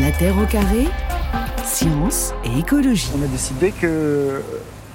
[0.00, 0.86] La Terre au carré,
[1.64, 3.10] science et écologie.
[3.18, 4.42] On a décidé que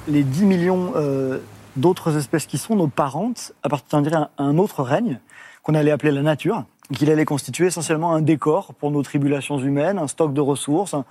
[0.07, 1.39] les 10 millions euh,
[1.75, 5.19] d'autres espèces qui sont nos parentes appartiendraient à un autre règne
[5.61, 6.63] qu'on allait appeler la nature,
[6.93, 11.04] qu'il allait constituer essentiellement un décor pour nos tribulations humaines, un stock de ressources, un,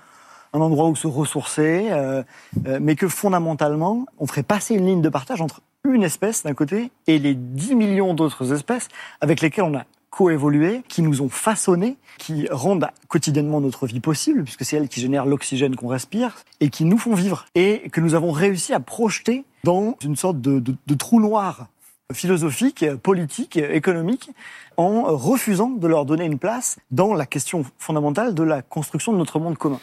[0.54, 2.22] endroit où se ressourcer, euh,
[2.66, 6.54] euh, mais que fondamentalement, on ferait passer une ligne de partage entre une espèce d'un
[6.54, 8.88] côté et les 10 millions d'autres espèces
[9.20, 14.44] avec lesquelles on a coévolué, qui nous ont façonnés, qui rendent quotidiennement notre vie possible,
[14.44, 18.00] puisque c'est elles qui génèrent l'oxygène qu'on respire, et qui nous font vivre, et que
[18.00, 21.66] nous avons réussi à projeter dans une sorte de, de trou noir
[22.14, 24.30] philosophique, politique, économique,
[24.76, 29.18] en refusant de leur donner une place dans la question fondamentale de la construction de
[29.18, 29.80] notre monde commun.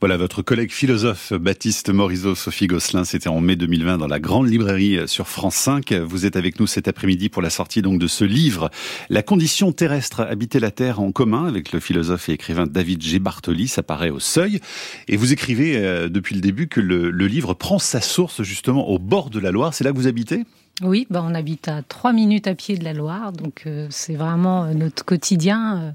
[0.00, 4.48] Voilà, votre collègue philosophe Baptiste Morisot, Sophie Gosselin, c'était en mai 2020 dans la grande
[4.48, 5.92] librairie sur France 5.
[5.92, 8.70] Vous êtes avec nous cet après-midi pour la sortie donc de ce livre,
[9.08, 13.18] La condition terrestre, habiter la Terre en commun, avec le philosophe et écrivain David G.
[13.18, 14.60] Bartoli, ça paraît au seuil.
[15.08, 18.88] Et vous écrivez euh, depuis le début que le, le livre prend sa source justement
[18.88, 19.74] au bord de la Loire.
[19.74, 20.44] C'est là que vous habitez?
[20.82, 24.14] Oui, bah on habite à trois minutes à pied de la Loire, donc euh, c'est
[24.14, 25.90] vraiment euh, notre quotidien euh,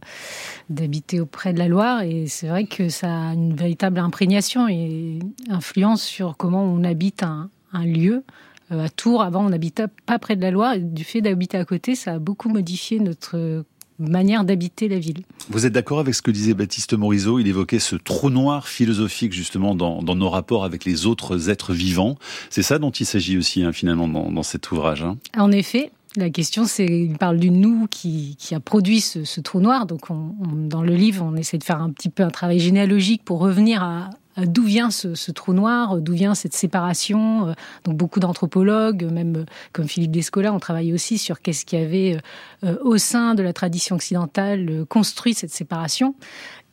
[0.71, 5.19] d'habiter auprès de la Loire, et c'est vrai que ça a une véritable imprégnation et
[5.49, 8.23] influence sur comment on habite un, un lieu.
[8.71, 11.65] à Tours, avant, on n'habitait pas près de la Loire, et du fait d'habiter à
[11.65, 13.63] côté, ça a beaucoup modifié notre
[14.09, 15.23] manière d'habiter la ville.
[15.49, 17.39] Vous êtes d'accord avec ce que disait Baptiste Morisot?
[17.39, 22.17] Il évoquait ce trou noir philosophique justement dans, nos rapports avec les autres êtres vivants.
[22.49, 25.03] C'est ça dont il s'agit aussi hein, finalement dans, cet ouvrage.
[25.03, 25.17] Hein?
[25.37, 29.85] En effet, la question, c'est, il parle du nous qui, a produit ce, trou noir.
[29.85, 33.39] Donc, dans le livre, on essaie de faire un petit peu un travail généalogique pour
[33.39, 37.49] revenir à, d'où vient ce, trou noir, d'où vient cette séparation.
[37.49, 41.75] Euh, donc beaucoup d'anthropologues, même euh, comme Philippe Descola, ont travaillé aussi sur qu'est-ce qui
[41.75, 42.17] avait
[42.63, 46.15] euh, au sein de la tradition occidentale construit cette séparation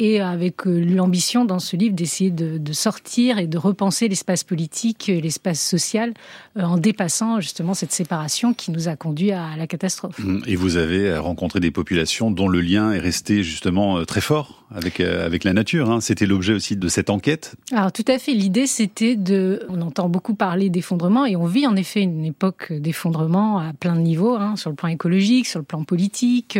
[0.00, 5.60] et avec l'ambition dans ce livre d'essayer de, sortir et de repenser l'espace politique, l'espace
[5.60, 6.14] social,
[6.56, 10.16] en dépassant justement cette séparation qui nous a conduit à la catastrophe.
[10.20, 10.42] Mmh.
[10.46, 15.00] Et vous avez rencontré des populations dont le lien est resté justement très fort avec,
[15.00, 15.90] avec la nature.
[15.90, 16.00] Hein.
[16.00, 19.66] C'était l'objet aussi de cette enquête alors tout à fait, l'idée c'était de...
[19.68, 23.94] On entend beaucoup parler d'effondrement et on vit en effet une époque d'effondrement à plein
[23.94, 26.58] de niveaux, hein, sur le plan écologique, sur le plan politique.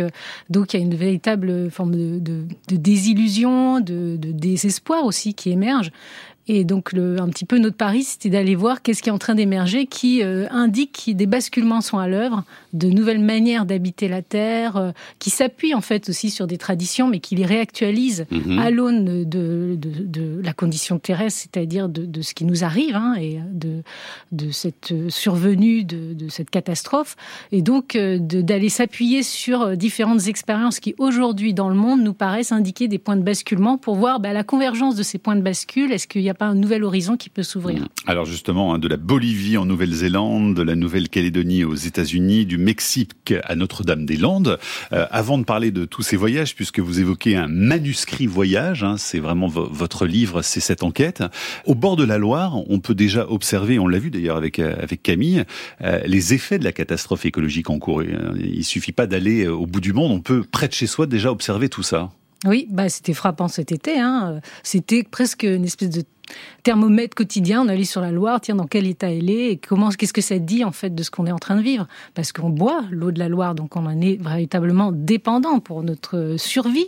[0.49, 5.91] Donc il y a une véritable forme de, désillusion, de, de, désespoir aussi qui émerge.
[6.51, 9.19] Et donc, le, un petit peu notre pari, c'était d'aller voir qu'est-ce qui est en
[9.19, 12.43] train d'émerger, qui euh, indique que des basculements sont à l'œuvre,
[12.73, 17.07] de nouvelles manières d'habiter la Terre, euh, qui s'appuient en fait aussi sur des traditions,
[17.07, 18.57] mais qui les réactualisent mhm.
[18.57, 22.95] à l'aune de, de, de, la condition terrestre, c'est-à-dire de, de, ce qui nous arrive,
[22.95, 23.83] hein, et de,
[24.31, 27.15] de cette survenue de, de cette catastrophe.
[27.51, 32.51] Et donc, euh, d'aller s'appuyer sur différentes expériences qui, aujourd'hui, dans le monde, nous paraissent
[32.51, 35.91] indiquer des points de basculement pour voir bah, la convergence de ces points de bascule.
[35.91, 37.87] Est-ce qu'il y a pas un nouvel horizon qui peut s'ouvrir.
[38.07, 43.33] Alors justement, hein, de la Bolivie en Nouvelle-Zélande, de la Nouvelle-Calédonie aux États-Unis, du Mexique
[43.43, 44.57] à Notre-Dame-des-Landes.
[44.93, 48.95] Euh, avant de parler de tous ces voyages, puisque vous évoquez un manuscrit voyage, hein,
[48.97, 51.23] c'est vraiment votre livre, c'est cette enquête.
[51.65, 54.75] Au bord de la Loire, on peut déjà observer, on l'a vu d'ailleurs avec euh,
[54.81, 55.43] avec Camille,
[55.81, 58.01] euh, les effets de la catastrophe écologique en cours.
[58.01, 61.31] Il suffit pas d'aller au bout du monde, on peut près de chez soi déjà
[61.31, 62.09] observer tout ça.
[62.45, 63.99] Oui, bah c'était frappant cet été.
[63.99, 64.39] Hein.
[64.63, 66.03] C'était presque une espèce de
[66.63, 67.63] thermomètre quotidien.
[67.63, 70.21] On allait sur la Loire, tiens, dans quel état elle est et comment, qu'est-ce que
[70.21, 71.87] ça dit en fait de ce qu'on est en train de vivre?
[72.13, 76.35] Parce qu'on boit l'eau de la Loire, donc on en est véritablement dépendant pour notre
[76.37, 76.87] survie.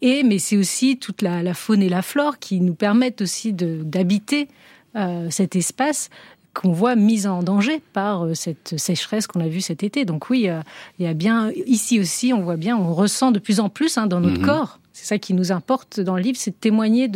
[0.00, 4.48] Et mais c'est aussi toute la, faune et la flore qui nous permettent aussi d'habiter
[4.96, 6.08] euh, cet espace
[6.52, 10.04] qu'on voit mise en danger par euh, cette sécheresse qu'on a vue cet été.
[10.04, 10.60] Donc oui, euh,
[11.00, 13.98] il y a bien ici aussi, on voit bien, on ressent de plus en plus
[13.98, 14.46] hein, dans notre mhm.
[14.46, 17.10] corps c'est ça qui nous importe dans le livre, c'est de témoigner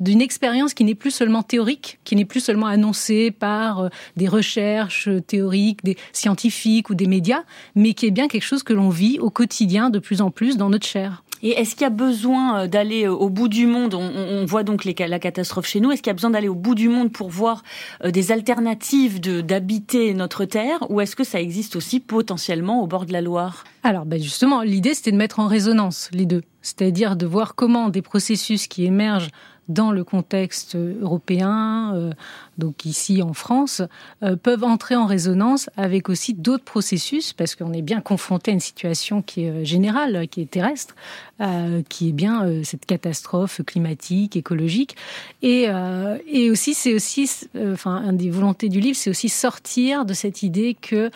[0.00, 4.28] d'une expérience qui n'est plus seulement théorique, qui n'est plus seulement annoncée par euh, des
[4.28, 7.42] recherches théoriques, des scientifiques ou des médias,
[7.74, 10.58] mais qui est bien quelque chose que l'on vit au quotidien de plus en plus
[10.58, 11.24] dans notre chair.
[11.42, 13.94] Et est-ce qu'il y a besoin euh, d'aller euh, au bout du monde?
[13.94, 15.90] On, voit donc la catastrophe chez nous.
[15.90, 17.62] Est-ce qu'il y a besoin d'aller au bout du monde pour voir
[18.04, 20.78] des alternatives d'habiter notre terre?
[20.90, 23.64] Ou est-ce que ça existe aussi potentiellement au bord de la Loire?
[23.84, 26.42] Alors ben justement, l'idée c'était de mettre en résonance les deux.
[26.60, 29.30] C'est-à-dire de voir comment des processus qui émergent
[29.68, 32.12] dans le contexte européen, euh,
[32.58, 33.82] donc ici en France,
[34.22, 38.54] euh, peuvent entrer en résonance avec aussi d'autres processus, parce qu'on est bien confronté à
[38.54, 40.94] une situation qui est euh, générale, qui est terrestre,
[41.88, 44.94] qui est bien cette catastrophe climatique, écologique,
[45.42, 45.66] et,
[46.28, 47.28] et aussi c'est aussi,
[47.72, 51.10] enfin, un des volontés du livre, c'est aussi sortir de cette idée que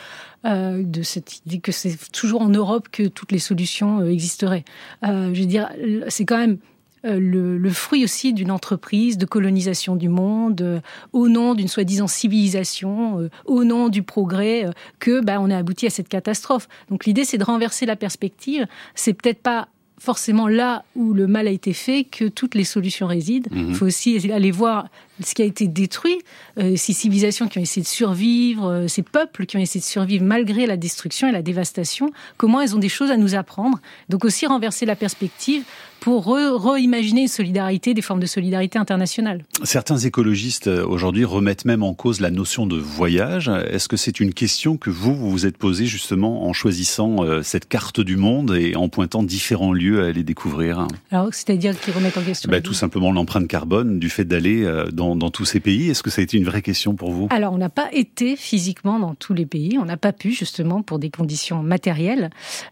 [0.44, 4.64] de cette idée que c'est toujours en Europe que toutes les solutions existeraient.
[5.04, 5.70] je veux dire,
[6.08, 6.58] c'est quand même
[7.06, 10.82] le, fruit aussi d'une entreprise de colonisation du monde,
[11.12, 14.66] au nom d'une soi-disant civilisation, au nom du progrès,
[14.98, 16.68] que bah, on a abouti à cette catastrophe.
[16.90, 18.66] Donc l'idée, c'est de renverser la perspective.
[18.94, 19.68] C'est peut-être pas
[19.98, 23.48] forcément là où le mal a été fait que toutes les solutions résident.
[23.52, 23.74] Il mhm.
[23.74, 24.88] faut aussi aller voir
[25.22, 26.18] ce qui a été détruit,
[26.58, 29.86] euh, ces civilisations qui ont essayé de survivre, euh, ces peuples qui ont essayé de
[29.86, 33.78] survivre malgré la destruction et la dévastation, comment elles ont des choses à nous apprendre.
[34.10, 35.64] Donc aussi renverser la perspective
[36.00, 39.44] pour reimaginer une solidarité, des formes de solidarité internationale.
[39.64, 43.48] Certains écologistes euh, aujourd'hui remettent même en cause la notion de voyage.
[43.48, 47.68] Est-ce que c'est une question que vous, vous vous êtes posée justement en choisissant cette
[47.68, 50.86] carte du monde et en pointant différents lieux à aller découvrir?
[51.10, 55.06] Alors, c'est-à-dire qu'ils remettent en question ben, Tout simplement l'empreinte carbone du fait d'aller dans
[55.14, 57.28] dans, tous ces pays Est-ce que ça a été une vraie question pour vous?
[57.30, 59.78] Alors, on n'a pas été physiquement dans tous les pays.
[59.78, 62.30] On n'a pas pu, justement, pour des conditions matérielles.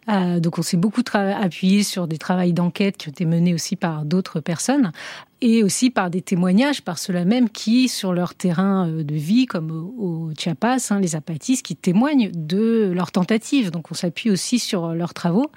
[0.09, 3.77] Euh, donc, on s'est beaucoup appuyé sur des travaux d'enquête qui ont été menés aussi
[3.77, 4.93] par d'autres personnes
[5.41, 9.47] et aussi par des témoignages par ceux-là même qui, sur leur terrain euh, de vie,
[9.47, 13.71] comme au, Chiapas, hein, les apatistes, qui témoignent de leurs tentatives.
[13.71, 15.51] Donc on s'appuie aussi sur leurs travaux.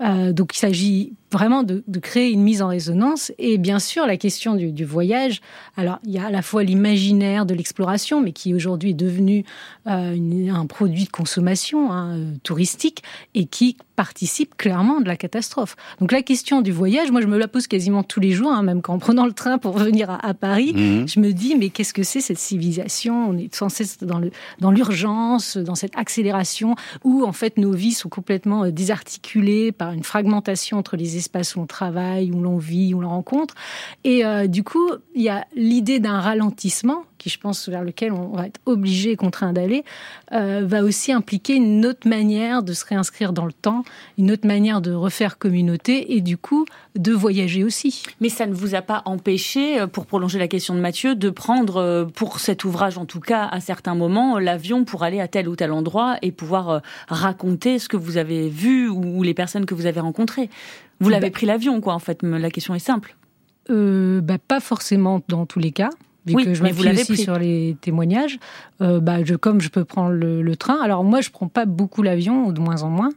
[0.00, 3.32] Euh, donc il s'agit vraiment de, créer une mise en résonance.
[3.38, 5.40] Et bien sûr, la question du, voyage.
[5.76, 9.44] Alors il y a à la fois l'imaginaire de l'exploration, mais qui aujourd'hui est devenu
[9.86, 13.02] euh, un produit de consommation hein, touristique
[13.34, 15.76] et qui participe clairement de la catastrophe.
[16.00, 18.62] Donc la question du voyage, moi je me la pose quasiment tous les jours, hein,
[18.62, 21.08] même quand en prenant le train pour venir à, Paris, mhm.
[21.08, 23.28] je me dis mais qu'est-ce que c'est cette civilisation?
[23.30, 26.74] On est sans cesse dans le dans l'urgence, dans cette accélération
[27.04, 31.56] où en fait nos vies sont complètement euh, désarticulées par une fragmentation entre les espaces
[31.56, 33.54] où on travaille, où l'on vit, où l'on rencontre.
[34.04, 38.12] Et euh, du coup, il y a l'idée d'un ralentissement qui je pense vers lequel
[38.12, 39.84] on va être obligé et contraint d'aller,
[40.32, 43.84] euh, va aussi impliquer une autre manière de se réinscrire dans le temps,
[44.18, 46.66] une autre manière de refaire communauté et du coup
[46.96, 48.02] de voyager aussi.
[48.20, 51.30] Mais ça ne vous a pas empêché, euh, pour prolonger la question de Mathieu, de
[51.30, 55.28] prendre euh, pour cet ouvrage en tout cas à certains moments l'avion pour aller à
[55.28, 59.64] tel ou tel endroit et pouvoir raconter ce que vous avez vu ou les personnes
[59.64, 60.50] que vous avez rencontrées.
[60.98, 63.14] Vous l'avez bah pris l'avion quoi en fait, la question est simple.
[63.68, 65.90] bah, pas forcément dans tous les cas
[66.26, 68.38] vu que je m'appuie aussi sur les témoignages,
[68.80, 70.80] euh, bah, je, comme je peux prendre le, train.
[70.82, 73.10] Alors moi, je prends pas beaucoup l'avion, ou de moins en moins.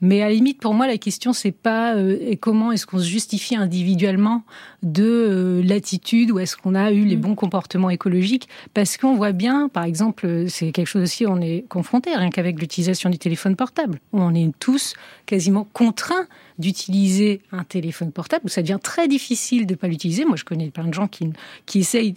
[0.00, 3.08] Mais à la limite, pour moi, la question c'est pas euh, comment est-ce qu'on se
[3.08, 4.42] justifie individuellement
[4.82, 7.20] de euh, l'attitude ou est-ce qu'on a eu les mm.
[7.20, 11.64] bons comportements écologiques, parce qu'on voit bien, par exemple, c'est quelque chose aussi on est
[11.68, 14.00] confronté, rien qu'avec l'utilisation du téléphone portable.
[14.12, 14.94] On est tous
[15.26, 16.26] quasiment contraints
[16.58, 20.24] d'utiliser un téléphone portable, où ça devient très difficile de ne pas l'utiliser.
[20.24, 21.28] Moi, je connais plein de gens qui,
[21.66, 22.14] qui essayent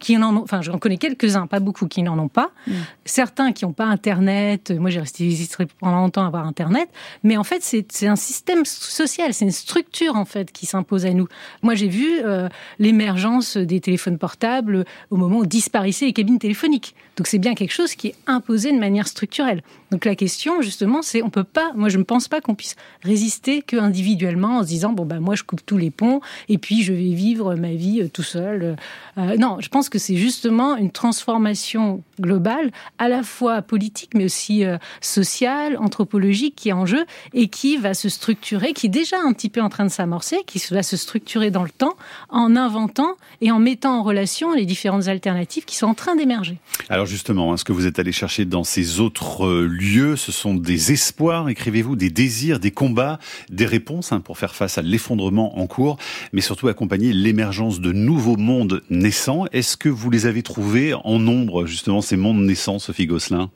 [0.00, 2.50] qui en ont, enfin, j'en connais quelques-uns, pas beaucoup, qui n'en ont pas.
[2.66, 2.72] Mm.
[3.04, 4.70] Certains qui n'ont pas Internet.
[4.70, 5.36] Moi, j'ai resté
[5.80, 6.88] pendant longtemps à avoir Internet.
[7.22, 11.10] Mais en fait, c'est un système social, c'est une structure, en fait, qui s'impose à
[11.10, 11.28] nous.
[11.62, 12.48] Moi, j'ai vu euh,
[12.78, 16.94] l'émergence des téléphones portables au moment où disparaissaient les cabines téléphoniques.
[17.16, 19.62] Donc, c'est bien quelque chose qui est imposé de manière structurelle.
[19.90, 22.74] Donc, la question, justement, c'est on peut pas, moi, je ne pense pas qu'on puisse
[23.02, 26.58] résister que individuellement en se disant, bon, ben, moi, je coupe tous les ponts et
[26.58, 28.76] puis je vais vivre ma vie euh, tout seul.
[29.18, 34.24] Euh, non, je pense que c'est justement une transformation globale, à la fois politique, mais
[34.24, 34.64] aussi
[35.00, 39.32] sociale, anthropologique, qui est en jeu et qui va se structurer, qui est déjà un
[39.32, 41.93] petit peu en train de s'amorcer, qui va se structurer dans le temps
[42.28, 46.58] en inventant et en mettant en relation les différentes alternatives qui sont en train d'émerger.
[46.88, 50.32] Alors justement, hein, ce que vous êtes allé chercher dans ces autres euh, lieux, ce
[50.32, 53.18] sont des espoirs, écrivez-vous, des désirs, des combats,
[53.50, 55.98] des réponses hein, pour faire face à l'effondrement en cours,
[56.32, 59.46] mais surtout accompagner l'émergence de nouveaux mondes naissants.
[59.52, 63.50] Est-ce que vous les avez trouvés en nombre, justement, ces mondes naissants, Sophie Gosselin?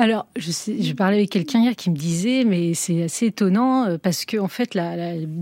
[0.00, 3.98] Alors, je, sais, parlais avec quelqu'un hier qui me disait, mais c'est assez étonnant euh,
[4.00, 4.78] parce que en fait,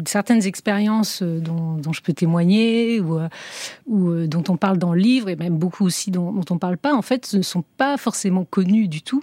[0.06, 5.28] certaines expériences euh, dont, je peux témoigner ou, euh, dont on parle dans le livre
[5.28, 8.46] et même beaucoup aussi dont, dont on parle pas, en fait, ne sont pas forcément
[8.46, 9.22] connues du tout.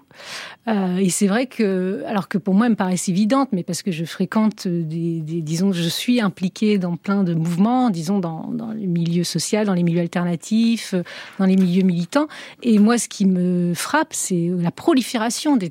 [0.67, 3.91] et c'est vrai que, alors que pour moi, elles me paraissent évidentes, mais parce que
[3.91, 9.23] je fréquente des, disons, je suis impliquée dans plein de mouvements, disons dans les milieux
[9.23, 10.93] sociaux, dans les milieux alternatifs,
[11.39, 12.27] dans les milieux militants.
[12.61, 15.22] Et moi, ce qui me frappe, c'est la prolifération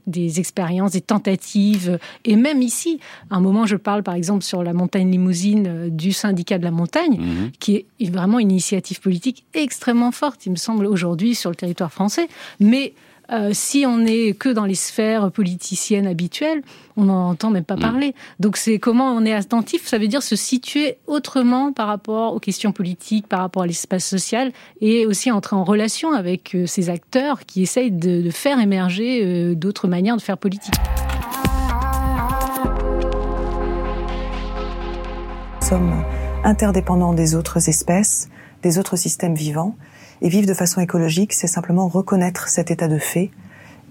[0.06, 4.62] des, expériences, des tentatives, et même ici, à un moment, je parle par exemple sur
[4.62, 7.50] la montagne limousine euh, du syndicat de la montagne, mhm.
[7.58, 11.92] qui est vraiment une initiative politique extrêmement forte, il me semble, aujourd'hui sur le territoire
[11.92, 12.28] français.
[12.60, 12.94] Mais
[13.32, 16.62] euh, si on n'est que dans les sphères politiciennes habituelles,
[16.96, 17.80] on n'en entend même pas mm.
[17.80, 18.14] parler.
[18.40, 22.40] Donc c'est comment on est attentif, ça veut dire se situer autrement par rapport aux
[22.40, 26.90] questions politiques, par rapport à l'espace social, et aussi entrer en relation avec euh, ces
[26.90, 30.74] acteurs qui essayent de, faire émerger euh, d'autres manières de faire politique.
[35.60, 36.04] Nous sommes
[36.44, 38.28] interdépendants des autres espèces,
[38.62, 39.76] des autres systèmes vivants.
[40.24, 43.30] Et vivre de façon écologique, c'est simplement reconnaître cet état de fait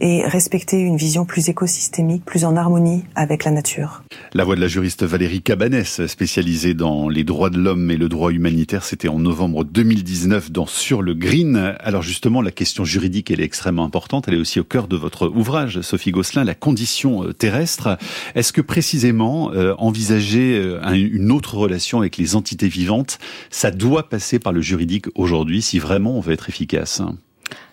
[0.01, 4.03] et respecter une vision plus écosystémique, plus en harmonie avec la nature.
[4.33, 8.09] La voix de la juriste Valérie Cabanès, spécialisée dans les droits de l'homme et le
[8.09, 11.75] droit humanitaire, c'était en novembre 2019 dans Sur le Green.
[11.79, 14.27] Alors justement, la question juridique, elle est extrêmement importante.
[14.27, 17.99] Elle est aussi au cœur de votre ouvrage, Sophie Gosselin, la condition euh, terrestre.
[18.33, 23.19] Est-ce que précisément euh, envisager euh, une autre relation avec les entités vivantes,
[23.51, 27.03] ça doit passer par le juridique aujourd'hui si vraiment on veut être efficace?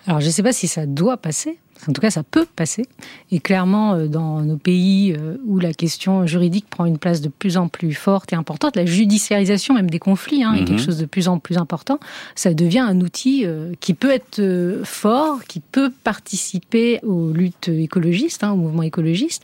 [0.06, 2.86] Alors je ne sais pas si ça doit passer, en tout cas, ça peut passer.
[3.30, 7.28] Et clairement, euh, dans nos pays euh, où la question juridique prend une place de
[7.28, 10.78] plus en plus forte et importante, la judiciarisation même des conflits hein, est quelque mhm.
[10.78, 12.00] chose de plus en plus important,
[12.34, 14.40] ça devient un outil euh, qui peut être
[14.84, 19.42] fort, qui peut participer aux luttes écologistes, hein, au mouvement écologiste.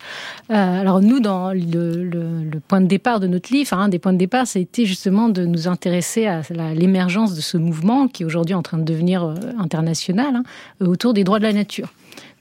[0.48, 4.46] alors nous, dans le, point de départ de notre livre, un des points de départ,
[4.46, 6.42] ça a été justement de nous intéresser à
[6.74, 10.42] l'émergence de ce mouvement qui est aujourd'hui en train de devenir international, hein,
[10.80, 11.88] autour des droits de la nature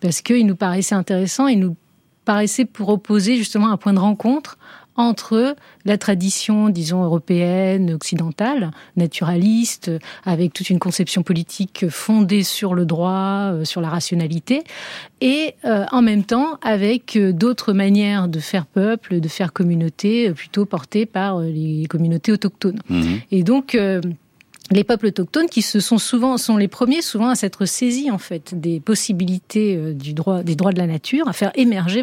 [0.04, 1.78] parce qu'il nous paraissait intéressant, il nous
[2.26, 4.58] paraissait pour opposer justement un point de rencontre
[4.96, 5.56] entre
[5.86, 9.90] la tradition, disons, européenne, occidentale, naturaliste,
[10.26, 14.64] avec toute une conception politique fondée sur le droit, euh, sur la rationalité,
[15.22, 20.32] et euh, en même temps avec euh, d'autres manières de faire peuple, de faire communauté,
[20.32, 22.82] plutôt portées par les communautés autochtones.
[22.90, 23.04] Mmh.
[23.32, 23.78] Et donc,
[24.72, 28.18] les peuples autochtones qui se sont souvent sont les premiers souvent à s'être saisis en
[28.18, 32.02] fait des possibilités euh, du droit des droits de la nature à faire émerger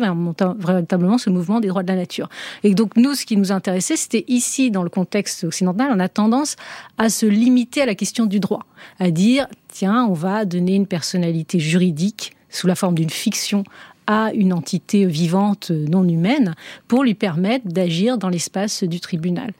[0.58, 2.28] véritablement ce mouvement des droits de la nature.
[2.62, 6.08] Et donc nous ce qui nous intéressait c'était ici dans le contexte occidental on a
[6.08, 6.56] tendance
[6.98, 8.66] à se limiter à la question du droit.
[8.98, 13.64] À dire tiens on va donner une personnalité juridique sous la forme d'une fiction
[14.06, 16.54] à une entité vivante non humaine
[16.88, 19.52] pour lui permettre d'agir dans l'espace du tribunal.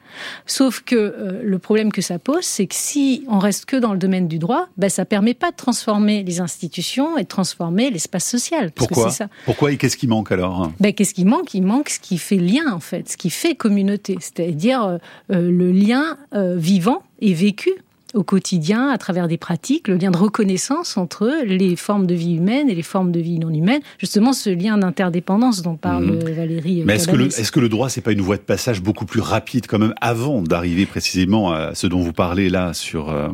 [0.45, 3.93] Sauf que euh, le problème que ça pose, c'est que si on reste que dans
[3.93, 7.89] le domaine du droit, ben, ça permet pas de transformer les institutions et de transformer
[7.89, 8.71] l'espace social.
[8.71, 9.27] Pourquoi ça.
[9.45, 10.71] Pourquoi et qu'est-ce qui manque alors?
[10.79, 11.53] Ben, Qu'est-ce qui manque?
[11.53, 14.97] Il manque ce qui fait lien en fait, ce qui fait communauté, c'est-à-dire euh,
[15.31, 17.71] euh, le lien vivant et vécu
[18.13, 22.35] au quotidien, à travers des pratiques, le lien de reconnaissance entre les formes de vie
[22.35, 26.31] humaines et les formes de vie non humaines, justement ce lien d'interdépendance dont parle mhm.
[26.31, 26.83] Valérie.
[26.85, 29.05] Mais est-ce que, le, est-ce que le droit, c'est pas une voie de passage beaucoup
[29.05, 33.29] plus rapide quand même avant d'arriver précisément à ce dont vous parlez là sur euh,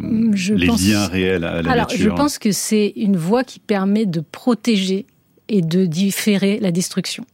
[0.50, 4.22] les liens réels à la Alors, Je pense que c'est une voie qui permet de
[4.22, 5.05] protéger
[5.50, 7.25] et de différer la destruction.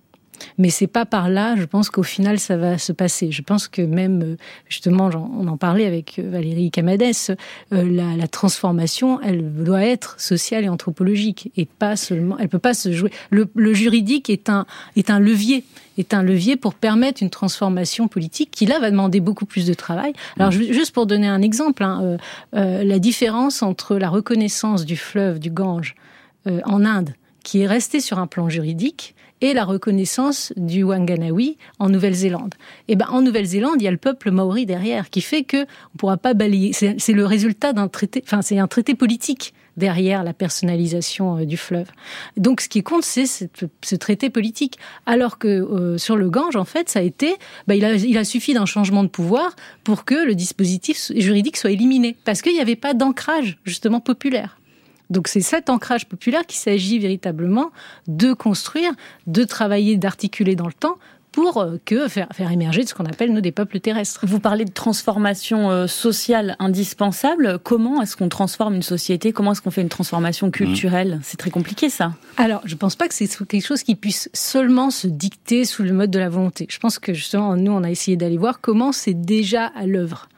[0.58, 3.32] Mais c'est pas par là, je pense qu'au final, ça va se passer.
[3.32, 4.38] Je pense que même, euh,
[4.70, 7.36] justement, on en parlait avec euh, Valérie Camades, euh,
[7.72, 12.74] la, la, transformation, elle doit être sociale et anthropologique, et pas seulement, elle peut pas
[12.74, 13.12] se jouer.
[13.30, 15.64] Le, le juridique est un, est un levier
[15.98, 19.74] est un levier pour permettre une transformation politique qui là va demander beaucoup plus de
[19.74, 20.14] travail.
[20.38, 20.74] Alors mmh.
[20.74, 22.18] juste pour donner un exemple, hein, euh,
[22.56, 25.96] euh, la différence entre la reconnaissance du fleuve du Gange
[26.48, 31.58] euh, en Inde, qui est restée sur un plan juridique, et la reconnaissance du Wanganawi
[31.78, 32.56] en Nouvelle-Zélande.
[32.88, 35.64] Et eh ben en Nouvelle-Zélande, il y a le peuple maori derrière qui fait que
[35.64, 36.72] on pourra pas balayer.
[36.72, 38.24] C'est le résultat d'un traité.
[38.26, 41.88] Enfin, c'est un traité politique derrière la personnalisation euh, du fleuve.
[42.38, 44.78] Donc ce qui compte, c'est ce traité politique.
[45.06, 47.36] Alors que euh, sur le Gange, en fait, ça a été,
[47.68, 51.58] bah, il, a, il a suffi d'un changement de pouvoir pour que le dispositif juridique
[51.58, 54.58] soit éliminé, parce qu'il n'y avait pas d'ancrage justement populaire.
[55.14, 57.72] Donc c'est cet ancrage populaire qu'il s'agit véritablement
[58.08, 58.92] de construire,
[59.28, 60.98] de travailler, d'articuler dans le temps
[61.32, 64.22] pour euh, que faire, faire émerger ce qu'on appelle nous des peuples terrestres.
[64.24, 67.60] Vous parlez de transformation euh, sociale indispensable.
[67.64, 69.34] Comment est-ce qu'on transforme une société?
[69.34, 71.20] Comment est-ce qu'on fait une transformation culturelle?
[71.24, 72.14] C'est très compliqué ça.
[72.38, 75.84] Alors, je ne pense pas que c'est quelque chose qui puisse seulement se dicter sous
[75.84, 76.68] le mode de la volonté.
[76.70, 80.30] Je pense que justement, nous, on a essayé d'aller voir comment c'est déjà à l'œuvre.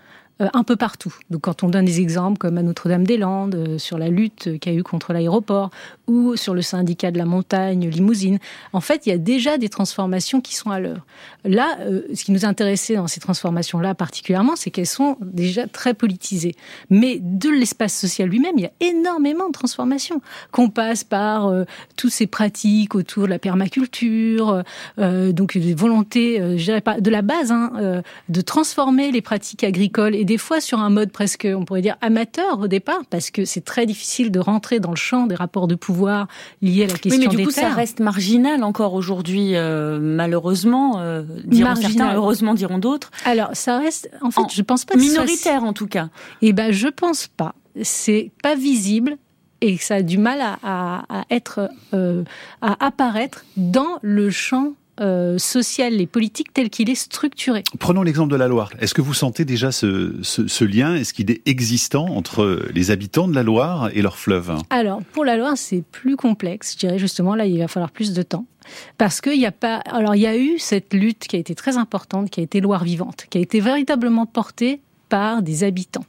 [0.41, 1.15] Euh, un peu partout.
[1.29, 4.75] Donc quand on donne des exemples comme à Notre-Dame-des-Landes euh, sur la lutte qu'il y
[4.75, 5.69] a eu contre l'aéroport
[6.07, 8.39] ou sur le syndicat de la montagne Limousine,
[8.73, 11.05] en fait, il y a déjà des transformations qui sont à l'heure.
[11.43, 15.93] Là, euh, ce qui nous intéressait dans ces transformations-là particulièrement, c'est qu'elles sont déjà très
[15.93, 16.55] politisées.
[16.89, 20.21] Mais de l'espace social lui-même, il y a énormément de transformations.
[20.51, 21.51] Qu'on passe par
[21.95, 24.63] toutes ces pratiques autour de la permaculture,
[24.97, 30.15] donc des volontés, je dirais pas de la base, hein, de transformer les pratiques agricoles
[30.15, 33.45] et des fois sur un mode presque, on pourrait dire, amateur au départ, parce que
[33.45, 35.94] c'est très difficile de rentrer dans le champ des rapports de pouvoir
[36.61, 40.99] liés à la question oui, mais du coup, ça reste marginal encore aujourd'hui, euh, malheureusement,
[40.99, 43.11] euh, diront certains, heureusement diront d'autres.
[43.25, 46.09] Alors, ça reste, en fait, je pense pas minoritaire en tout cas.
[46.41, 47.55] Eh ben, je pense pas.
[47.81, 49.17] C'est pas visible
[49.61, 52.23] et ça a du mal à, à, être, euh,
[52.61, 57.63] à apparaître dans le champ euh, social et politique tel qu'il est structuré.
[57.79, 58.69] Prenons l'exemple de la Loire.
[58.79, 60.95] Est-ce que vous sentez déjà ce, ce, ce lien?
[60.95, 65.25] Est-ce qu'il est existant entre les habitants de la Loire et leur fleuve Alors, pour
[65.25, 66.73] la Loire, c'est plus complexe.
[66.73, 68.45] Je dirais justement, là, il va falloir plus de temps.
[68.97, 69.77] Parce qu'il n'y a pas.
[69.77, 72.61] Alors, il y a eu cette lutte qui a été très importante, qui a été
[72.61, 76.05] Loire vivante, qui a été véritablement portée par des habitants.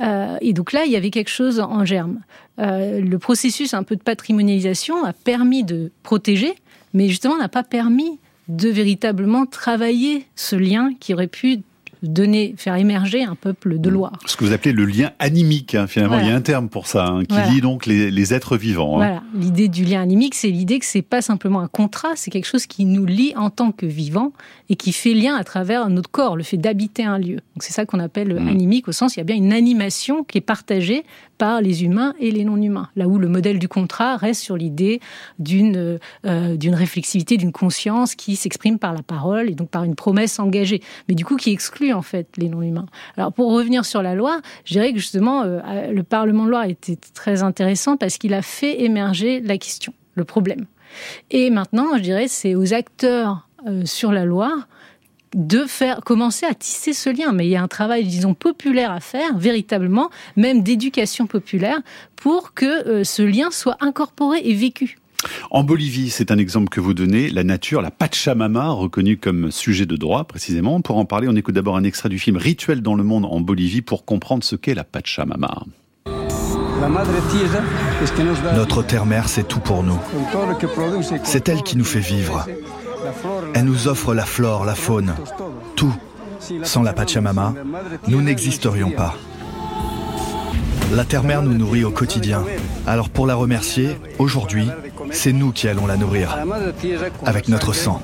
[0.00, 2.20] Euh, et donc là, il y avait quelque chose en germe.
[2.58, 6.54] Euh, le processus un peu de patrimonialisation a permis de protéger,
[6.94, 11.60] mais justement n'a pas permis de véritablement travailler ce lien qui aurait pu
[12.04, 14.18] donner, faire émerger un peuple de Loire.
[14.26, 16.86] Ce que vous appelez le lien animique, hein, finalement, il y a un terme pour
[16.86, 19.00] ça, hein, qui lie donc les, les êtres vivants.
[19.00, 19.06] Hein.
[19.06, 22.46] Voilà, l'idée du lien animique, c'est l'idée que c'est pas simplement un contrat, c'est quelque
[22.46, 24.32] chose qui nous lie en tant que vivants
[24.68, 27.36] et qui fait lien à travers notre corps, le fait d'habiter un lieu.
[27.36, 28.48] Donc c'est ça qu'on appelle mmh.
[28.48, 31.04] animique, au sens il y a bien une animation qui est partagée
[31.38, 32.88] par les humains et les non-humains.
[32.96, 35.00] Là où le modèle du contrat reste sur l'idée
[35.38, 39.94] d'une euh, d'une réflexivité, d'une conscience qui s'exprime par la parole et donc par une
[39.94, 42.86] promesse engagée, mais du coup qui exclut en fait les non-humains.
[43.16, 46.68] Alors pour revenir sur la loi, je dirais que justement euh, le Parlement de loi
[46.68, 50.66] était très intéressant parce qu'il a fait émerger la question, le problème.
[51.30, 54.66] Et maintenant, je dirais, c'est aux acteurs euh, sur la loi
[55.34, 57.32] de faire commencer à tisser ce lien.
[57.32, 61.80] Mais il y a un travail, disons, populaire à faire, véritablement, même d'éducation populaire,
[62.16, 64.96] pour que euh, ce lien soit incorporé et vécu.
[65.50, 69.86] En Bolivie, c'est un exemple que vous donnez, la nature, la Pachamama, reconnue comme sujet
[69.86, 70.80] de droit précisément.
[70.80, 73.40] Pour en parler, on écoute d'abord un extrait du film Rituel dans le monde en
[73.40, 75.62] Bolivie pour comprendre ce qu'est la Pachamama.
[78.54, 79.98] Notre terre-mère, c'est tout pour nous.
[81.22, 82.46] C'est elle qui nous fait vivre.
[83.54, 85.14] Elle nous offre la flore, la faune,
[85.76, 85.94] tout.
[86.62, 87.54] Sans la Pachamama,
[88.06, 89.14] nous n'existerions pas.
[90.92, 92.44] La terre-mère nous nourrit au quotidien.
[92.86, 94.68] Alors pour la remercier, aujourd'hui,
[95.10, 96.36] c'est nous qui allons la nourrir.
[97.24, 98.02] Avec notre sang.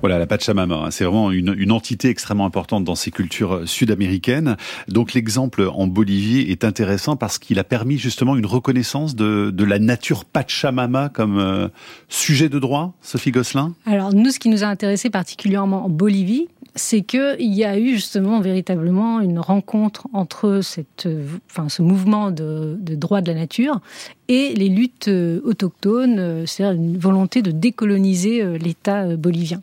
[0.00, 4.56] Voilà, la Pachamama, hein, c'est vraiment une, entité extrêmement importante dans ces cultures sud-américaines.
[4.86, 9.78] Donc l'exemple en Bolivie est intéressant parce qu'il a permis justement une reconnaissance de, la
[9.78, 11.68] nature Pachamama comme euh,
[12.08, 13.74] sujet de droit, Sophie Gosselin?
[13.86, 17.94] Alors nous, ce qui nous a intéressé particulièrement en Bolivie, c'est qu'il y a eu
[17.94, 21.08] justement véritablement une rencontre entre cette,
[21.50, 23.80] enfin, ce mouvement de droit de la nature
[24.28, 29.58] et les luttes euh, autochtones, euh, c'est-à-dire une volonté de décoloniser euh, l'État bolivien.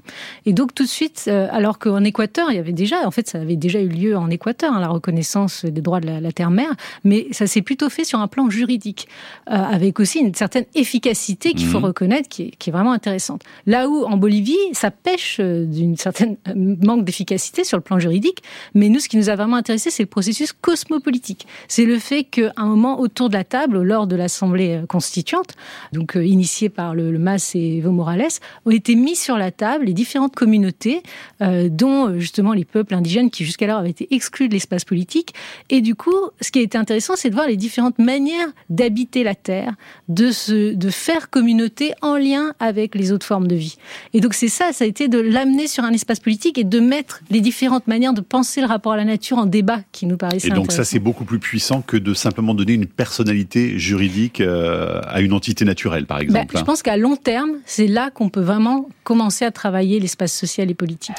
[0.48, 3.40] Et donc tout de suite, alors qu'en Équateur, il y avait déjà, en fait, ça
[3.40, 6.74] avait déjà eu lieu en Équateur, hein, la reconnaissance des droits de la, la terre-mère,
[7.04, 9.08] mais ça s'est plutôt fait sur un plan juridique,
[9.46, 11.86] avec aussi une certaine efficacité qu'il faut mmh.
[11.86, 13.44] reconnaître, qui est, qui est, vraiment intéressante.
[13.66, 18.90] Là où en Bolivie, ça pêche d'une certaine manque d'efficacité sur le plan juridique, mais
[18.90, 21.48] nous, ce qui nous a vraiment intéressé, c'est le processus cosmopolitique.
[21.68, 25.54] C'est le fait qu'à un moment, autour de la table, lors de l'Assemblée euh, constituante,
[25.94, 28.28] donc euh, initiée par le, le, MAS et Evo Morales,
[28.66, 31.04] ont été mis sur la table les différentes communautés,
[31.42, 35.34] euh, dont justement les peuples indigènes qui jusqu'alors avaient été exclus de l'espace politique.
[35.70, 39.24] Et du coup, ce qui a été intéressant, c'est de voir les différentes manières d'habiter
[39.24, 39.74] la terre,
[40.08, 43.78] de se, de faire communauté en lien avec les autres formes de vie.
[44.14, 46.80] Et donc c'est ça, ça a été de l'amener sur un espace politique et de
[46.80, 50.18] mettre les différentes manières de penser le rapport à la nature en débat qui nous
[50.18, 54.42] paraissait Et donc ça, c'est beaucoup plus puissant que de simplement donner une personnalité juridique
[54.46, 56.54] euh, à une entité naturelle, par exemple.
[56.54, 60.34] Bah, je pense qu'à long terme, c'est là qu'on peut vraiment commencer à travailler l'espace
[60.34, 61.16] social et politique.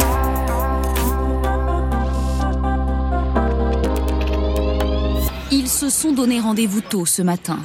[5.53, 7.59] Ils se sont donné rendez-vous tôt ce matin.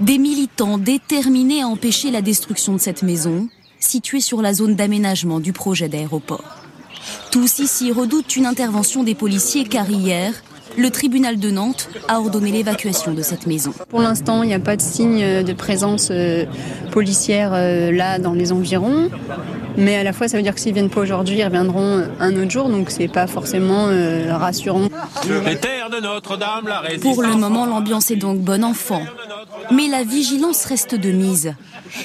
[0.00, 3.48] Des militants déterminés à empêcher la destruction de cette maison,
[3.80, 6.44] située sur la zone d'aménagement du projet d'aéroport.
[7.30, 10.32] Tous ici redoutent une intervention des policiers car hier,
[10.78, 13.72] le tribunal de Nantes a ordonné l'évacuation de cette maison.
[13.88, 16.44] Pour l'instant, il n'y a pas de signe de présence euh,
[16.92, 19.10] policière euh, là dans les environs.
[19.76, 22.36] Mais à la fois, ça veut dire que s'ils viennent pas aujourd'hui, ils reviendront un
[22.36, 24.88] autre jour, donc c'est pas forcément euh, rassurant.
[25.44, 29.02] Les terres de Notre-Dame, la Pour le moment, l'ambiance est donc bonne enfant.
[29.72, 31.54] Mais la vigilance reste de mise.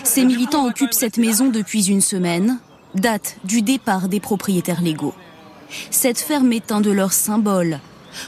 [0.03, 2.59] Ces militants occupent cette maison depuis une semaine,
[2.95, 5.13] date du départ des propriétaires légaux.
[5.89, 7.79] Cette ferme est un de leurs symboles,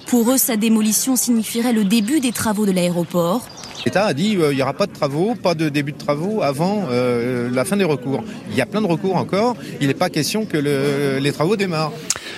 [0.08, 3.48] pour eux, sa démolition signifierait le début des travaux de l'aéroport.
[3.86, 6.41] L'État a dit euh, il n'y aura pas de travaux, pas de début de travaux
[6.41, 8.24] avant euh, la fin des recours.
[8.50, 9.56] Il y a plein de recours encore.
[9.80, 11.93] Il n'est pas question que le, les travaux démarrent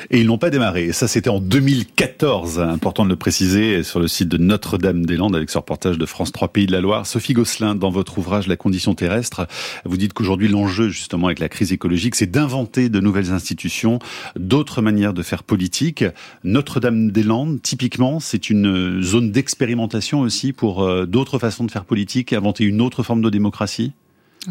[0.09, 0.91] et ils n'ont pas démarré.
[0.93, 5.57] Ça, c'était en 2014, important de le préciser, sur le site de Notre-Dame-des-Landes, avec ce
[5.57, 7.05] reportage de France 3 Pays de la Loire.
[7.05, 9.47] Sophie Gosselin, dans votre ouvrage La condition terrestre,
[9.85, 13.99] vous dites qu'aujourd'hui, l'enjeu, justement, avec la crise écologique, c'est d'inventer de nouvelles institutions,
[14.37, 16.05] d'autres manières de faire politique.
[16.43, 22.63] Notre-Dame-des-Landes, typiquement, c'est une zone d'expérimentation aussi pour euh, d'autres façons de faire politique, inventer
[22.63, 23.91] une autre forme de démocratie?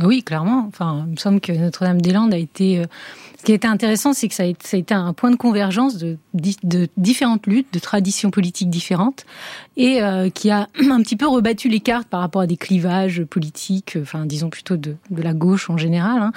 [0.02, 0.66] Oui, clairement.
[0.68, 2.82] Enfin, il me semble que Notre-Dame-des-Landes a été
[3.38, 6.18] ce qui a été intéressant, c'est que ça a, été un point de convergence de,
[6.96, 9.26] différentes luttes, de traditions politiques différentes,
[9.76, 13.24] et euh, qui a un petit peu rebattu les cartes par rapport à des clivages
[13.24, 16.22] politiques, enfin disons plutôt de, la gauche en général.
[16.22, 16.32] Hein.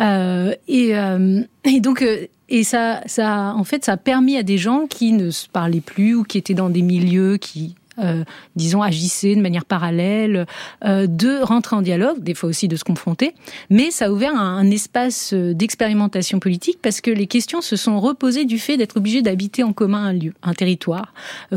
[0.00, 2.02] Euh, et, euh, et, donc
[2.48, 5.80] et ça, ça, en fait, ça a permis à des gens qui ne se parlaient
[5.80, 8.24] plus ou qui étaient dans des milieux qui euh,
[8.56, 10.46] disons, agissaient de manière parallèle,
[10.84, 13.34] euh, de rentrer en dialogue, des fois aussi de se confronter.
[13.70, 18.00] Mais ça a ouvert un, espace euh, d'expérimentation politique parce que les questions se sont
[18.00, 21.12] reposées du fait d'être obligé d'habiter en commun un lieu, un territoire,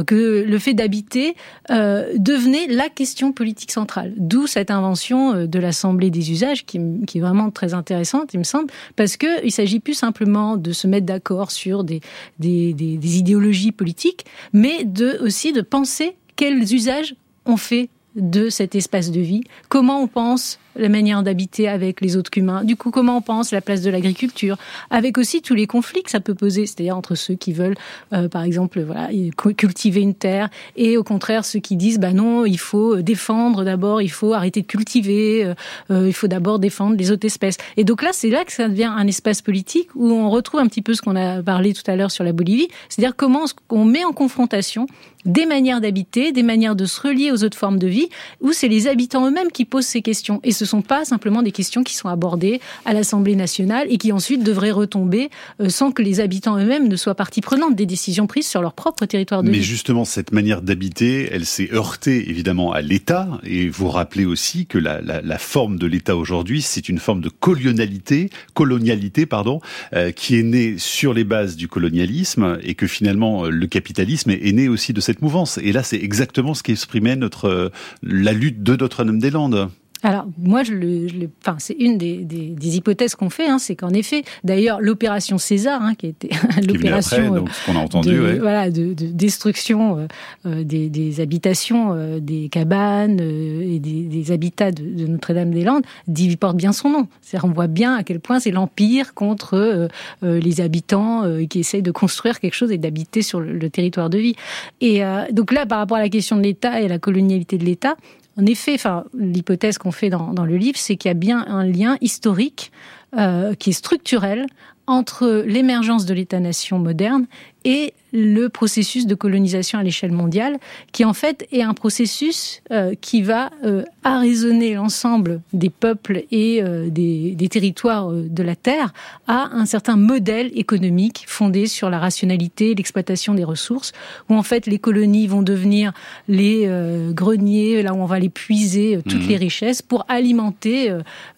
[0.05, 1.35] que le fait d'habiter
[1.69, 4.13] devenait la question politique centrale.
[4.17, 8.43] D'où cette invention de l'Assemblée des usages qui, qui, est vraiment très intéressante, il me
[8.43, 12.01] semble, parce que il s'agit plus simplement de se mettre d'accord sur des,
[12.39, 18.49] des, des, des idéologies politiques, mais de aussi de penser quels usages on fait de
[18.49, 22.63] cet espace de vie, comment on pense la manière d'habiter avec les autres humains.
[22.63, 24.57] Du coup, comment on pense la place de l'agriculture,
[24.89, 27.75] avec aussi tous les conflits que ça peut poser, c'est-à-dire entre ceux qui veulent,
[28.13, 32.45] euh, par exemple, voilà, cultiver une terre, et au contraire ceux qui disent, bah non,
[32.45, 35.53] il faut défendre d'abord, il faut arrêter de cultiver, euh,
[35.91, 37.57] euh, il faut d'abord défendre les autres espèces.
[37.77, 40.67] Et donc là, c'est là que ça devient un espace politique où on retrouve un
[40.67, 43.85] petit peu ce qu'on a parlé tout à l'heure sur la Bolivie, c'est-à-dire comment on
[43.85, 44.87] met en confrontation
[45.25, 48.09] des manières d'habiter, des manières de se relier aux autres formes de vie,
[48.41, 50.39] où c'est les habitants eux-mêmes qui posent ces questions.
[50.43, 54.11] Et ce sont pas simplement des questions qui sont abordées à l'Assemblée nationale et qui
[54.11, 55.29] ensuite devraient retomber
[55.61, 58.73] euh, sans que les habitants eux-mêmes ne soient partie prenante des décisions prises sur leur
[58.73, 59.63] propre territoire de Mais vie.
[59.63, 63.27] Justement, cette manière d'habiter, elle s'est heurtée évidemment à l'État.
[63.43, 67.21] Et vous rappelez aussi que la, la, la forme de l'État aujourd'hui, c'est une forme
[67.21, 69.59] de colonialité, colonialité pardon,
[69.93, 74.31] euh, qui est née sur les bases du colonialisme et que finalement euh, le capitalisme
[74.31, 75.57] est, né aussi de cette mouvance.
[75.59, 77.71] Et là, c'est exactement ce qu'exprimait notre
[78.03, 79.69] la lutte de Notre-Dame-des-Landes.
[80.03, 83.57] Alors moi, je le, je enfin, c'est une des, des, des hypothèses qu'on fait, hein,
[83.57, 86.29] c'est qu'en effet, d'ailleurs, l'opération César, hein, qui était
[86.67, 88.39] l'opération euh, qu'on a entendu, de, ouais.
[88.39, 90.07] voilà, de, de destruction euh,
[90.45, 95.83] euh des, des, habitations, euh, des cabanes euh, et des, des, habitats de, de Notre-Dame-des-Landes,
[96.07, 97.07] dit porte bien son nom.
[97.21, 99.87] C'est on voit bien à quel point c'est l'empire contre
[100.21, 104.17] les habitants qui essayent de construire quelque chose et d'habiter sur le, le, territoire de
[104.17, 104.35] vie.
[104.81, 107.63] Et donc là, par rapport à la question de l'État et à la colonialité de
[107.63, 107.95] l'État,
[108.37, 111.45] en effet, enfin, l'hypothèse qu'on fait dans, dans, le livre, c'est qu'il y a bien
[111.47, 112.71] un lien historique
[113.17, 114.45] euh, qui est structurel
[114.85, 117.25] entre l'émergence de l'État-nation moderne
[117.65, 120.57] et le processus de colonisation à l'échelle mondiale,
[120.91, 126.63] qui en fait est un processus euh, qui va euh, arraisonner l'ensemble des peuples et
[126.63, 128.93] euh, des, des, territoires euh, de la Terre
[129.27, 133.91] à un certain modèle économique fondé sur la rationalité, l'exploitation des ressources,
[134.29, 135.93] où en fait les colonies vont devenir
[136.27, 136.69] les
[137.13, 139.29] greniers, là où on va les puiser toutes mmh.
[139.29, 140.95] les richesses pour alimenter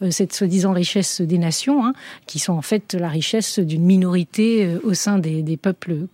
[0.09, 1.93] cette soi-disant richesse des nations, hein,
[2.27, 6.07] qui sont en fait la richesse d'une minorité au sein des, des peuples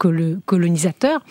[0.45, 1.21] colonisateurs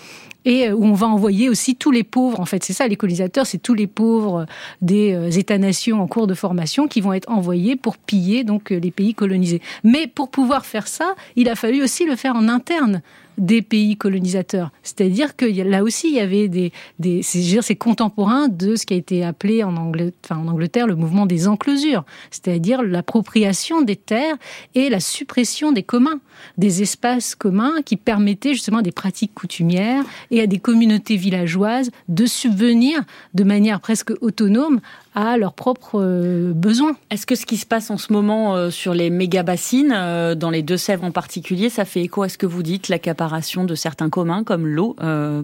[0.44, 2.40] et euh, où on va envoyer aussi tous les pauvres.
[2.40, 4.46] En fait, c'est ça, les colonisateurs, c'est tous les pauvres
[4.82, 8.78] des euh, États-nations en cours de formation qui vont être envoyés pour piller donc euh,
[8.78, 9.60] les pays colonisés.
[9.82, 13.02] Mais pour pouvoir faire ça, il a fallu aussi le faire en interne
[13.38, 14.70] des pays colonisateurs.
[14.82, 18.96] C'est-à-dire que là aussi, il y avait des, des c'est contemporain de ce qui a
[18.96, 24.36] été appelé en Angleterre, le mouvement des enclosures, c'est-à-dire l'appropriation des terres
[24.74, 26.20] et la suppression des communs,
[26.58, 32.26] des espaces communs qui permettaient justement des pratiques coutumières et à des communautés villageoises de
[32.26, 33.02] subvenir
[33.34, 34.80] de manière presque autonome
[35.14, 36.96] à leurs propres euh, besoins.
[37.10, 40.50] Est-ce que ce qui se passe en ce moment euh, sur les méga-bassines, euh, dans
[40.50, 42.88] les Deux-Sèvres en particulier, ça fait écho à ce que vous dites,
[43.24, 44.96] l'accaparation de certains communs, comme l'eau,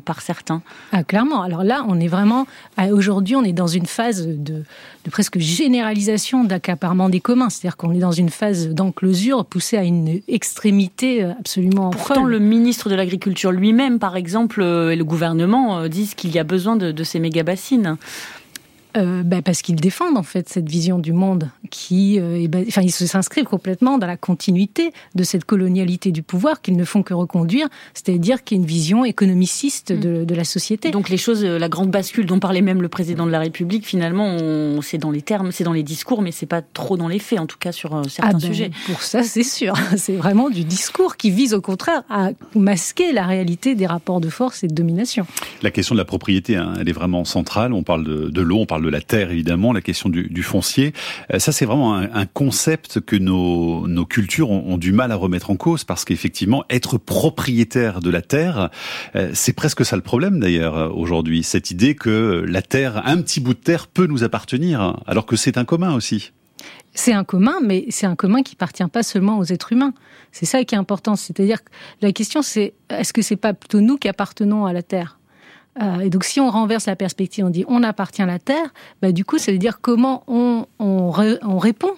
[0.05, 0.63] par certains
[0.93, 1.43] ah, Clairement.
[1.43, 2.47] Alors là, on est vraiment,
[2.93, 4.35] aujourd'hui, on est dans une phase de,
[5.05, 7.49] de presque généralisation d'accaparement des communs.
[7.49, 12.31] C'est-à-dire qu'on est dans une phase d'enclosure poussée à une extrémité absolument Pourtant, folle.
[12.31, 16.77] le ministre de l'Agriculture lui-même, par exemple, et le gouvernement disent qu'il y a besoin
[16.77, 17.97] de, de ces méga-bassines
[18.97, 22.83] euh, bah parce qu'ils défendent en fait cette vision du monde qui, euh, est enfin,
[22.83, 27.15] ils s'inscrivent complètement dans la continuité de cette colonialité du pouvoir qu'ils ne font que
[27.15, 30.91] reconduire, c'est-à-dire qu'il y a une vision économiciste de, de, la société.
[30.91, 33.87] Donc les choses, euh, la grande bascule dont parlait même le président de la République,
[33.87, 34.37] finalement,
[34.83, 37.39] c'est dans les termes, c'est dans les discours, mais c'est pas trop dans les faits,
[37.39, 38.71] en tout cas sur euh, certains ah ben, sujets.
[38.87, 43.27] Pour ça, c'est sûr, c'est vraiment du discours qui vise au contraire à masquer la
[43.27, 45.27] réalité des rapports de force et de domination.
[45.63, 47.73] La question de la propriété, hein, elle est vraiment centrale.
[47.73, 50.93] On parle de, de l'eau, on parle de la terre évidemment, la question du, foncier.
[51.33, 55.51] Euh, ça c'est vraiment un, concept que nos, nos cultures ont, du mal à remettre
[55.51, 58.71] en cause parce qu'effectivement être propriétaire de la terre,
[59.17, 61.43] euh, c'est presque ça le problème d'ailleurs aujourd'hui.
[61.43, 65.37] Cette idée que la terre, un petit bout de terre peut nous appartenir alors que
[65.37, 66.33] c'est un commun aussi.
[66.93, 69.95] C'est un commun, mais c'est un commun qui appartient pas seulement aux êtres humains.
[70.33, 71.17] C'est ça qui est important.
[71.17, 71.71] C'est-à-dire que
[72.03, 75.20] la question, c'est est-ce que c'est pas plutôt nous qui appartenons à la Terre?
[75.81, 78.73] Euh, et donc, si on renverse la perspective, on dit on appartient à la Terre,
[79.03, 81.95] bah, du coup, ça veut dire comment on, on, on répond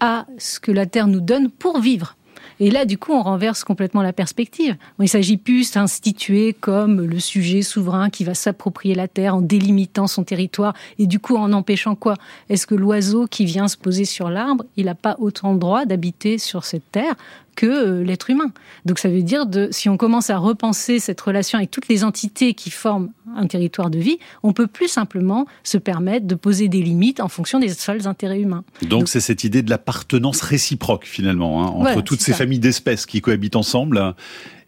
[0.00, 2.16] à ce que la Terre nous donne pour vivre.
[2.60, 4.76] Et là, du coup, on renverse complètement la perspective.
[5.00, 10.06] Il s'agit plus d'instituer comme le sujet souverain qui va s'approprier la terre en délimitant
[10.06, 12.14] son territoire et du coup en empêchant quoi?
[12.48, 15.86] Est-ce que l'oiseau qui vient se poser sur l'arbre, il n'a pas autant de droit
[15.86, 17.14] d'habiter sur cette terre?
[17.56, 18.52] Que euh, l'être humain.
[18.84, 22.04] Donc ça veut dire de si on commence à repenser cette relation avec toutes les
[22.04, 26.68] entités qui forment un territoire de vie, on peut plus simplement se permettre de poser
[26.68, 28.64] des limites en fonction des seuls intérêts humains.
[28.82, 33.20] Donc c'est cette idée de l'appartenance réciproque finalement hein, entre toutes ces familles d'espèces qui
[33.20, 34.14] cohabitent ensemble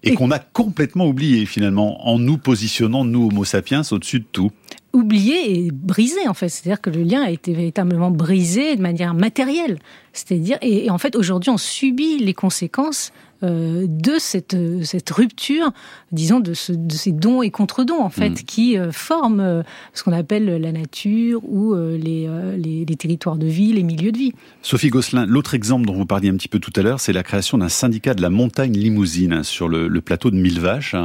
[0.05, 4.51] et, qu'on a complètement oublié finalement en nous positionnant nous Homo sapiens au-dessus de tout
[4.95, 6.49] oublié et brisé en fait.
[6.49, 9.79] C'est-à-dire que le lien a été véritablement brisé de manière matérielle.
[10.12, 15.73] C'est-à-dire et, en fait aujourd'hui on subit les conséquences euh, de cette, cette rupture,
[16.12, 18.35] disons, de, ce, de ces dons et contre-dons, en fait, mm.
[18.35, 23.47] qui euh, forment euh, ce qu'on appelle la nature ou les, les, les, territoires de
[23.47, 24.33] vie, les milieux de vie.
[24.62, 27.23] Sophie Gosselin, l'autre exemple dont vous parliez un petit peu tout à l'heure, c'est la
[27.23, 30.97] création d'un syndicat de la montagne limousine sur le, le plateau de Mille Vaches.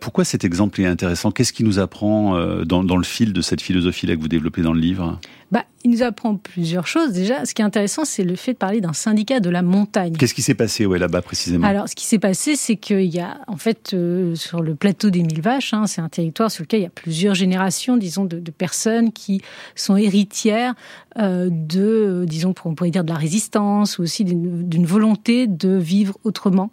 [0.00, 1.30] pourquoi cet exemple est intéressant?
[1.30, 4.72] Qu'est-ce qui nous apprend dans, dans le fil de cette philosophie-là que vous développez dans
[4.72, 5.18] le livre?
[5.50, 7.12] Bah, il nous apprend plusieurs choses.
[7.12, 10.14] Déjà, ce qui est intéressant, c'est le fait de parler d'un syndicat de la montagne.
[10.14, 11.66] Qu'est-ce qui s'est passé ouais, là-bas précisément?
[11.66, 15.10] Alors, ce qui s'est passé, c'est qu'il y a, en fait, euh, sur le plateau
[15.10, 18.24] des Mille Vaches, hein, c'est un territoire sur lequel il y a plusieurs générations, disons,
[18.24, 19.40] de, de personnes qui
[19.74, 20.74] sont héritières
[21.18, 26.16] euh, de, disons, on pourrait dire de la résistance, ou aussi d'une volonté de vivre
[26.22, 26.70] autrement,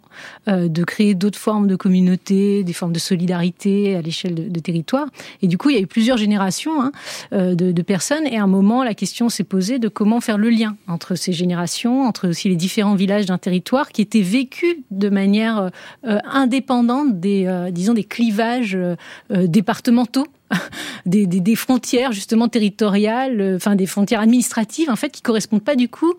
[0.48, 4.60] euh, de créer d'autres formes de communauté, des formes de solidarité à l'échelle de, de,
[4.60, 5.08] territoire.
[5.42, 6.92] Et du coup, il y a eu plusieurs générations hein,
[7.32, 10.38] euh, de, de personnes, et à un moment, la question s'est posée de comment faire
[10.38, 14.76] le lien entre ces générations, entre aussi les différents villages d'un territoire qui étaient vécus
[14.90, 15.70] de manière
[16.04, 18.96] euh, indépendante des, euh, disons, des clivages euh,
[19.30, 20.26] départementaux.
[21.06, 26.14] Des, frontières justement territoriales, enfin des frontières administratives en fait qui correspondent pas du coup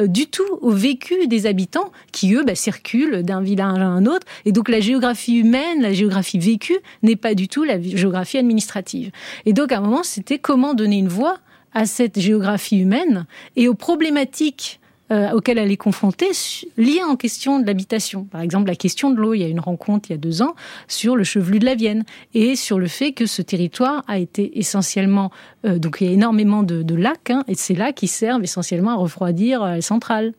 [0.00, 4.26] du tout au vécu des habitants qui, eux, bah, circulent d'un village à un autre.
[4.44, 9.10] Et donc la géographie humaine, la géographie vécue n'est pas du tout la géographie administrative.
[9.46, 11.38] Et donc à un moment, c'était comment donner une voix
[11.74, 14.80] à cette géographie humaine et aux problématiques
[15.10, 16.30] euh, auxquelles elle est confrontée
[16.78, 18.24] liées en question de l'habitation.
[18.24, 19.34] Par exemple, la question de l'eau.
[19.34, 20.54] Il y a une rencontre il y a deux ans
[20.88, 22.04] sur le chevelu de la Vienne
[22.34, 25.30] et sur le fait que ce territoire a été essentiellement
[25.66, 28.42] euh, donc il y a énormément de, de lacs hein, et ces lacs qui servent
[28.42, 30.32] essentiellement à refroidir euh, les centrales.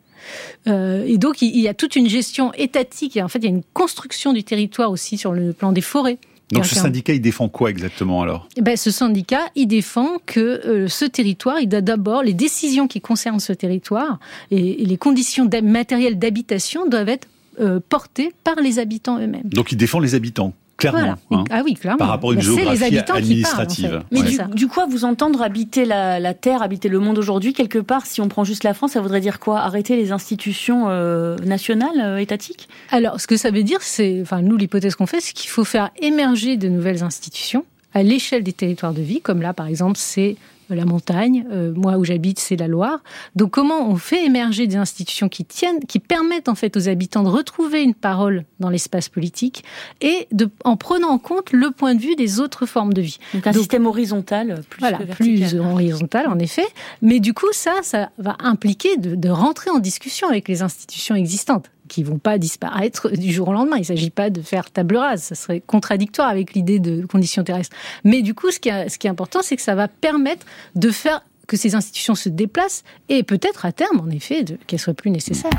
[0.67, 3.17] Euh, et donc il y a toute une gestion étatique.
[3.17, 5.81] Et en fait, il y a une construction du territoire aussi sur le plan des
[5.81, 6.17] forêts.
[6.53, 8.47] Donc ce syndicat, il défend quoi exactement alors?
[8.57, 12.87] Eh ben, Ce syndicat, il défend que euh, ce territoire, il doit d'abord, les décisions
[12.87, 14.19] qui concernent ce territoire
[14.51, 17.27] et, les conditions matérielles d'habitation doivent être
[17.59, 19.49] euh, portées par les habitants eux-mêmes.
[19.49, 20.53] Donc il défend les habitants
[20.91, 21.43] Clairement, hein.
[21.49, 21.97] ah oui, clairement.
[21.97, 24.03] Par rapport à une géographie administrative.
[24.11, 24.21] Mais
[24.53, 28.27] du, coup, vous entendre habiter la, Terre, habiter le monde aujourd'hui, quelque part, si on
[28.27, 29.59] prend juste la France, ça voudrait dire quoi?
[29.59, 32.67] Arrêter les institutions euh, nationales, euh, étatiques?
[32.91, 35.63] Alors, ce que ça veut dire, c'est, enfin, nous, l'hypothèse qu'on fait, c'est qu'il faut
[35.63, 39.97] faire émerger de nouvelles institutions à l'échelle des territoires de vie, comme là, par exemple,
[39.97, 40.35] c'est
[40.69, 41.45] la montagne.
[41.51, 42.99] Euh, moi, où j'habite, c'est la Loire.
[43.35, 47.23] Donc, comment on fait émerger des institutions qui tiennent, qui permettent en fait aux habitants
[47.23, 49.63] de retrouver une parole dans l'espace politique
[50.01, 53.19] et de, en prenant en compte le point de vue des autres formes de vie.
[53.33, 56.65] Donc, un système horizontal, plus voilà, plus horizontal en effet.
[57.01, 61.15] Mais du coup, ça, ça va impliquer de, de rentrer en discussion avec les institutions
[61.15, 63.77] existantes qui vont pas disparaître du jour au lendemain.
[63.77, 67.43] Il ne s'agit pas de faire table rase, ça serait contradictoire avec l'idée de conditions
[67.43, 67.75] terrestres.
[68.03, 70.45] Mais du coup, ce qui, est, ce qui est important, c'est que ça va permettre
[70.75, 74.93] de faire que ces institutions se déplacent et peut-être à terme, en effet, qu'elles soient
[74.93, 75.51] plus nécessaires.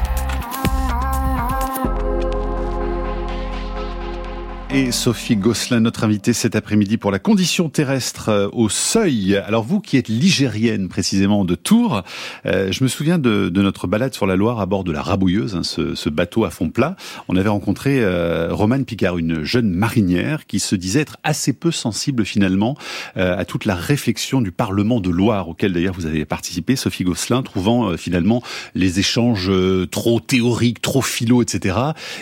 [4.74, 9.36] Et Sophie Gosselin, notre invitée cet après-midi pour la condition terrestre euh, au seuil.
[9.36, 12.02] Alors vous qui êtes ligérienne précisément de Tours,
[12.44, 15.00] euh, je me souviens de, de, notre balade sur la Loire à bord de la
[15.00, 16.96] Rabouilleuse, hein, ce, ce, bateau à fond plat.
[17.28, 21.70] On avait rencontré euh, Romane Picard, une jeune marinière qui se disait être assez peu
[21.70, 22.76] sensible finalement
[23.16, 27.04] euh, à toute la réflexion du Parlement de Loire, auquel d'ailleurs vous avez participé, Sophie
[27.04, 28.42] Gosselin, trouvant euh, finalement
[28.74, 29.52] les échanges
[29.92, 31.76] trop théoriques, trop philo, etc.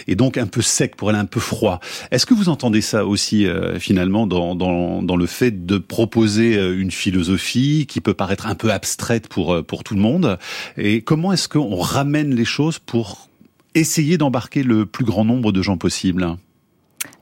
[0.06, 1.80] Et donc un peu sec pour elle, un peu froid.
[2.10, 6.56] Est-ce que vous vous entendez ça aussi euh, finalement dans, dans, le fait de proposer
[6.56, 10.38] euh, une philosophie qui peut paraître un peu abstraite pour, euh, pour tout le monde?
[10.76, 13.28] Et comment est-ce qu'on ramène les choses pour
[13.74, 16.36] essayer d'embarquer le plus grand nombre de gens possible?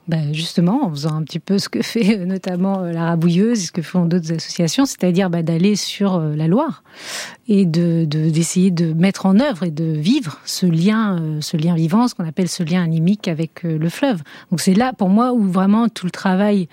[0.09, 3.63] Ben justement, en faisant un petit peu ce que fait euh, notamment euh, la Rabouilleuse
[3.63, 6.83] et ce que font d'autres associations, c'est-à-dire ben, d'aller sur euh, la Loire
[7.49, 12.09] et de d'essayer de, mettre en œuvre et de vivre ce lien, ce lien vivant,
[12.09, 14.23] ce qu'on appelle ce lien animique avec le fleuve.
[14.51, 16.69] Donc c'est là pour moi où vraiment tout le travail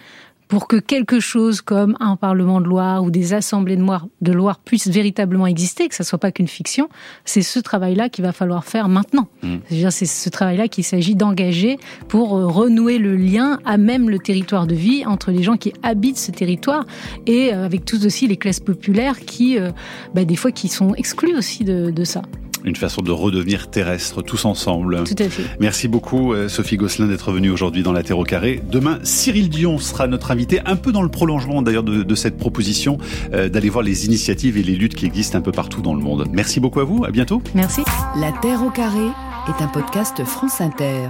[0.48, 4.32] pour que quelque chose comme un Parlement de Loire ou des assemblées de Loire, de
[4.32, 6.90] Loire puissent véritablement exister, que ça soit pas qu'une fiction,
[7.26, 9.28] c'est ce travail-là qu'il va falloir faire maintenant.
[9.44, 9.90] Mmh.
[9.90, 14.68] C'est ce travail-là qu'il s'agit d'engager pour euh, renouer le lien à même le territoire
[14.68, 16.86] de vie entre les gens qui habitent ce territoire
[17.26, 19.72] et euh, avec tous aussi les classes populaires qui, euh,
[20.14, 22.22] bah, des fois, qui sont exclus aussi de, de ça
[22.64, 25.04] une façon de redevenir terrestre tous ensemble.
[25.04, 25.44] Tout à fait.
[25.60, 28.62] Merci beaucoup euh, Sophie Gosselin d'être venue aujourd'hui dans la Terre au carré.
[28.70, 32.98] Demain, Cyril Dion sera notre invité, un peu dans le prolongement d'ailleurs de, cette proposition
[33.34, 36.02] euh, d'aller voir les initiatives et les luttes qui existent un peu partout dans le
[36.02, 36.28] monde.
[36.32, 37.42] Merci beaucoup à vous, à bientôt.
[37.54, 37.82] Merci.
[38.20, 39.08] La Terre au carré
[39.48, 41.10] est un podcast France Inter.